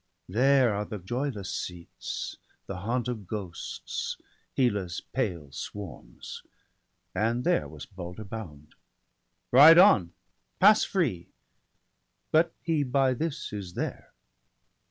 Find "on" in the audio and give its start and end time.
9.77-10.13